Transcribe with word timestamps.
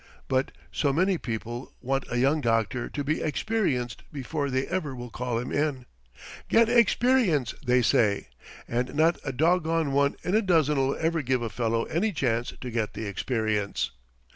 But 0.27 0.51
so 0.71 0.91
many 0.91 1.19
people 1.19 1.73
want 1.79 2.05
a 2.11 2.17
young 2.17 2.41
doctor 2.41 2.89
to 2.89 3.03
be 3.03 3.21
experienced 3.21 4.01
before 4.11 4.49
they 4.49 4.65
ever 4.65 4.95
will 4.95 5.11
call 5.11 5.37
him 5.37 5.51
in! 5.51 5.85
"Get 6.49 6.69
experience," 6.69 7.53
they 7.63 7.83
say; 7.83 8.29
and 8.67 8.95
not 8.95 9.19
a 9.23 9.31
doggone 9.31 9.91
one 9.91 10.15
in 10.23 10.33
a 10.33 10.41
dozen'll 10.41 10.95
ever 10.99 11.21
give 11.21 11.43
a 11.43 11.51
fellow 11.51 11.83
any 11.83 12.11
chance 12.11 12.51
to 12.61 12.71
get 12.71 12.95
the 12.95 13.05
experience. 13.05 13.91